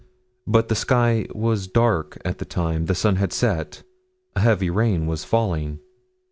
But 0.47 0.67
the 0.67 0.73
sky 0.73 1.27
was 1.31 1.67
dark 1.67 2.19
at 2.25 2.39
the 2.39 2.43
time. 2.45 2.87
The 2.87 2.95
sun 2.95 3.17
had 3.17 3.31
set. 3.31 3.83
A 4.35 4.39
heavy 4.39 4.71
rain 4.71 5.05
was 5.05 5.23
falling. 5.23 5.77